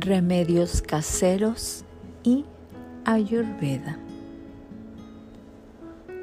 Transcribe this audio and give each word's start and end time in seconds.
remedios 0.00 0.82
caseros 0.82 1.84
y 2.22 2.44
ayurveda. 3.04 3.98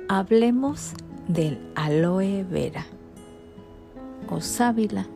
Hablemos 0.09 0.93
del 1.27 1.59
aloe 1.75 2.43
vera 2.43 2.85
o 4.29 4.41
sábila. 4.41 5.07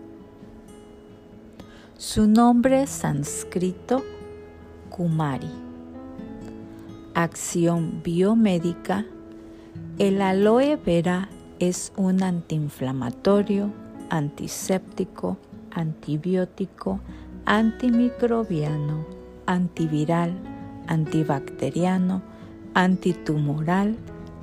Su 1.98 2.28
nombre 2.28 2.88
sánscrito 2.88 4.04
Kumari. 4.90 5.52
Acción 7.14 8.02
biomédica. 8.04 9.06
El 9.98 10.22
aloe 10.22 10.76
vera 10.78 11.30
es 11.60 11.94
un 11.96 12.24
antiinflamatorio, 12.24 13.72
antiséptico, 14.10 15.38
antibiótico, 15.72 17.00
antimicrobiano, 17.46 19.06
antiviral, 19.46 20.34
antibacteriano, 20.88 22.22
antitumoral, 22.74 23.98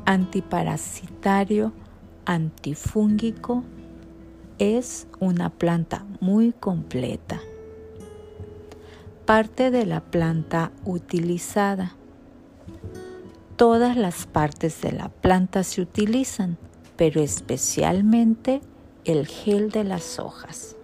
antiparasitario, 0.05 1.73
antifúngico. 2.25 3.65
Es 4.59 5.07
una 5.21 5.51
planta 5.51 6.05
muy 6.21 6.53
completa. 6.53 7.41
Parte 9.25 9.71
de 9.71 9.87
la 9.87 10.01
planta 10.01 10.73
utilizada. 10.85 11.95
Todas 13.57 13.97
las 13.97 14.27
partes 14.27 14.81
de 14.81 14.93
la 14.93 15.09
planta 15.09 15.65
se 15.65 15.81
utilizan, 15.83 16.57
pero 16.97 17.21
especialmente 17.21 18.61
el 19.05 19.27
gel 19.27 19.71
de 19.71 19.85
las 19.85 20.19
hojas. 20.19 20.78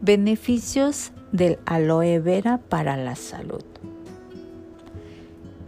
Beneficios 0.00 1.10
del 1.32 1.58
aloe 1.66 2.20
vera 2.20 2.58
para 2.58 2.96
la 2.96 3.16
salud. 3.16 3.64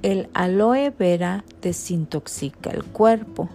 El 0.03 0.31
aloe 0.35 0.91
vera 0.97 1.45
desintoxica 1.61 2.71
el 2.71 2.85
cuerpo, 2.85 3.49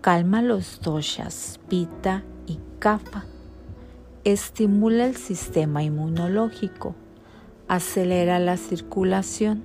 calma 0.00 0.42
los 0.42 0.80
doshas, 0.80 1.60
pita 1.68 2.24
y 2.48 2.58
kapha, 2.80 3.26
estimula 4.24 5.06
el 5.06 5.16
sistema 5.16 5.84
inmunológico, 5.84 6.96
acelera 7.68 8.40
la 8.40 8.56
circulación, 8.56 9.62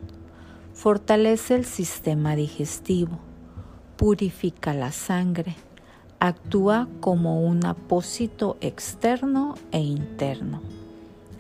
fortalece 0.76 1.56
el 1.56 1.66
sistema 1.66 2.36
digestivo, 2.36 3.18
purifica 3.98 4.76
la 4.76 4.92
sangre, 4.92 5.56
actúa 6.22 6.88
como 7.00 7.42
un 7.42 7.66
apósito 7.66 8.56
externo 8.62 9.56
e 9.72 9.80
interno. 9.80 10.62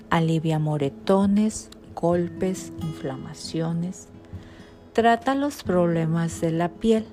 Alivia 0.10 0.58
moretones, 0.58 1.70
golpes, 1.94 2.73
inflamaciones. 2.82 4.08
Trata 4.94 5.36
los 5.36 5.62
problemas 5.62 6.42
de 6.42 6.52
la 6.52 6.70
piel 6.70 7.06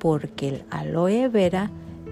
porque 0.00 0.48
el 0.48 0.64
aloe 0.70 1.28
vera 1.28 1.70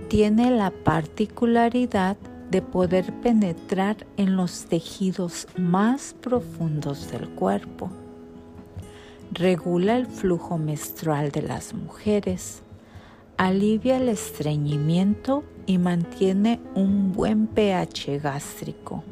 tiene 0.08 0.52
la 0.52 0.70
particularidad 0.70 2.16
de 2.52 2.62
poder 2.62 3.12
penetrar 3.14 4.06
en 4.16 4.36
los 4.36 4.66
tejidos 4.66 5.48
más 5.58 6.14
profundos 6.20 7.10
del 7.10 7.28
cuerpo. 7.30 7.90
Regula 9.32 9.96
el 9.96 10.06
flujo 10.06 10.56
menstrual 10.56 11.32
de 11.32 11.42
las 11.42 11.74
mujeres 11.74 12.63
alivia 13.36 13.96
el 13.96 14.08
estreñimiento 14.08 15.44
y 15.66 15.78
mantiene 15.78 16.60
un 16.74 17.12
buen 17.12 17.46
pH 17.46 18.18
gástrico. 18.18 19.02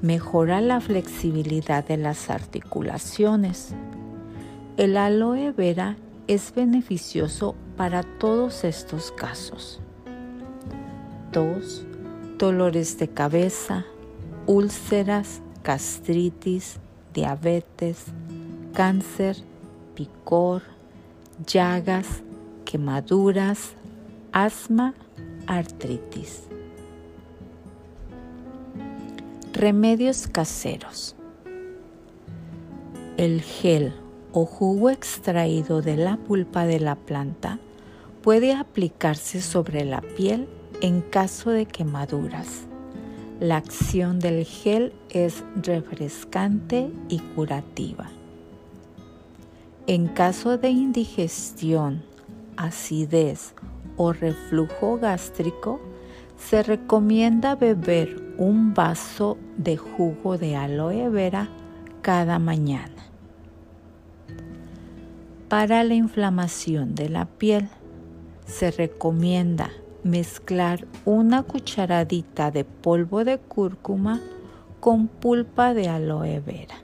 Mejora 0.00 0.60
la 0.60 0.80
flexibilidad 0.80 1.84
de 1.84 1.96
las 1.96 2.30
articulaciones. 2.30 3.74
El 4.76 4.96
aloe 4.96 5.52
vera 5.52 5.96
es 6.28 6.54
beneficioso 6.54 7.56
para 7.76 8.02
todos 8.02 8.62
estos 8.64 9.10
casos. 9.10 9.80
Tos, 11.32 11.84
dolores 12.38 12.98
de 12.98 13.08
cabeza, 13.08 13.84
úlceras, 14.46 15.42
gastritis, 15.64 16.78
diabetes, 17.12 18.04
cáncer, 18.72 19.36
picor, 19.94 20.62
llagas, 21.44 22.22
quemaduras, 22.68 23.70
asma, 24.30 24.92
artritis. 25.46 26.42
Remedios 29.54 30.26
caseros. 30.26 31.16
El 33.16 33.40
gel 33.40 33.94
o 34.32 34.44
jugo 34.44 34.90
extraído 34.90 35.80
de 35.80 35.96
la 35.96 36.18
pulpa 36.18 36.66
de 36.66 36.78
la 36.78 36.94
planta 36.94 37.58
puede 38.22 38.52
aplicarse 38.52 39.40
sobre 39.40 39.86
la 39.86 40.02
piel 40.02 40.46
en 40.82 41.00
caso 41.00 41.48
de 41.48 41.64
quemaduras. 41.64 42.66
La 43.40 43.56
acción 43.56 44.18
del 44.18 44.44
gel 44.44 44.92
es 45.08 45.42
refrescante 45.56 46.92
y 47.08 47.20
curativa. 47.34 48.10
En 49.86 50.08
caso 50.08 50.58
de 50.58 50.68
indigestión, 50.68 52.02
acidez 52.58 53.54
o 53.96 54.12
reflujo 54.12 54.98
gástrico, 54.98 55.80
se 56.36 56.62
recomienda 56.62 57.54
beber 57.54 58.34
un 58.36 58.74
vaso 58.74 59.38
de 59.56 59.76
jugo 59.76 60.38
de 60.38 60.56
aloe 60.56 61.08
vera 61.08 61.48
cada 62.02 62.38
mañana. 62.38 63.06
Para 65.48 65.82
la 65.84 65.94
inflamación 65.94 66.94
de 66.94 67.08
la 67.08 67.24
piel, 67.24 67.68
se 68.44 68.70
recomienda 68.70 69.70
mezclar 70.04 70.86
una 71.04 71.42
cucharadita 71.42 72.50
de 72.50 72.64
polvo 72.64 73.24
de 73.24 73.38
cúrcuma 73.38 74.20
con 74.80 75.08
pulpa 75.08 75.74
de 75.74 75.88
aloe 75.88 76.40
vera. 76.40 76.76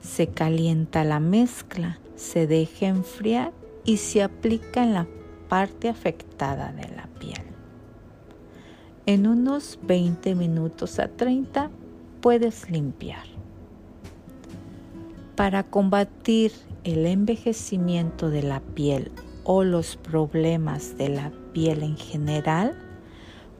Se 0.00 0.28
calienta 0.28 1.04
la 1.04 1.20
mezcla, 1.20 1.98
se 2.16 2.46
deja 2.46 2.86
enfriar 2.86 3.52
y 3.88 3.96
se 3.96 4.22
aplica 4.22 4.82
en 4.82 4.92
la 4.92 5.06
parte 5.48 5.88
afectada 5.88 6.72
de 6.72 6.94
la 6.94 7.06
piel. 7.18 7.40
En 9.06 9.26
unos 9.26 9.78
20 9.82 10.34
minutos 10.34 10.98
a 10.98 11.08
30 11.08 11.70
puedes 12.20 12.68
limpiar. 12.70 13.24
Para 15.36 15.62
combatir 15.62 16.52
el 16.84 17.06
envejecimiento 17.06 18.28
de 18.28 18.42
la 18.42 18.60
piel 18.60 19.10
o 19.44 19.64
los 19.64 19.96
problemas 19.96 20.98
de 20.98 21.08
la 21.08 21.32
piel 21.54 21.82
en 21.82 21.96
general, 21.96 22.76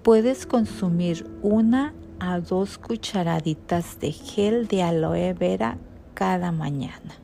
puedes 0.02 0.44
consumir 0.44 1.26
una 1.40 1.94
a 2.20 2.38
dos 2.38 2.76
cucharaditas 2.76 3.98
de 3.98 4.12
gel 4.12 4.68
de 4.68 4.82
aloe 4.82 5.32
vera 5.32 5.78
cada 6.12 6.52
mañana. 6.52 7.14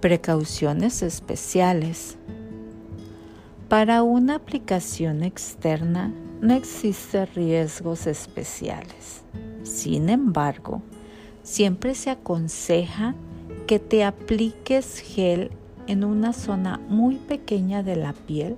Precauciones 0.00 1.02
especiales. 1.02 2.16
Para 3.68 4.02
una 4.02 4.36
aplicación 4.36 5.22
externa 5.22 6.10
no 6.40 6.54
existen 6.54 7.28
riesgos 7.34 8.06
especiales. 8.06 9.24
Sin 9.62 10.08
embargo, 10.08 10.80
siempre 11.42 11.94
se 11.94 12.08
aconseja 12.08 13.14
que 13.66 13.78
te 13.78 14.02
apliques 14.02 15.00
gel 15.00 15.50
en 15.86 16.04
una 16.04 16.32
zona 16.32 16.80
muy 16.88 17.16
pequeña 17.16 17.82
de 17.82 17.96
la 17.96 18.14
piel 18.14 18.56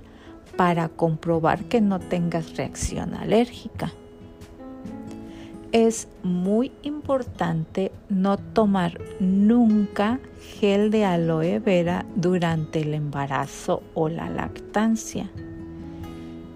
para 0.55 0.87
comprobar 0.87 1.65
que 1.65 1.81
no 1.81 1.99
tengas 1.99 2.55
reacción 2.55 3.15
alérgica 3.15 3.91
es 5.73 6.07
muy 6.21 6.71
importante 6.83 7.91
no 8.07 8.37
tomar 8.37 9.01
nunca 9.19 10.19
gel 10.59 10.91
de 10.91 11.03
aloe 11.03 11.57
vera 11.57 12.05
durante 12.15 12.81
el 12.81 12.93
embarazo 12.93 13.81
o 13.95 14.07
la 14.07 14.29
lactancia. 14.29 15.31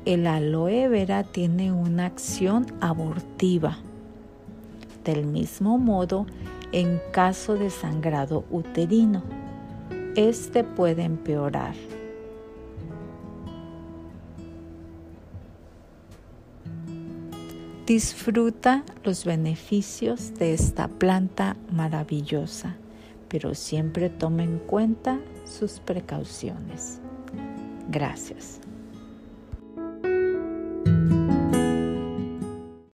El 0.06 0.28
aloe 0.28 0.88
vera 0.88 1.24
tiene 1.24 1.72
una 1.72 2.06
acción 2.06 2.68
abortiva. 2.80 3.80
Del 5.04 5.26
mismo 5.26 5.80
modo, 5.80 6.28
en 6.72 7.02
caso 7.12 7.56
de 7.56 7.72
sangrado 7.72 8.46
uterino, 8.52 9.24
este 10.16 10.64
puede 10.64 11.04
empeorar. 11.04 11.74
Disfruta 17.88 18.84
los 19.06 19.24
beneficios 19.24 20.34
de 20.34 20.54
esta 20.54 20.90
planta 20.90 21.56
maravillosa, 21.72 22.76
pero 23.30 23.56
siempre 23.56 24.10
toma 24.10 24.44
en 24.44 24.60
cuenta 24.60 25.22
sus 25.46 25.80
precauciones. 25.80 27.00
Gracias. 27.90 28.60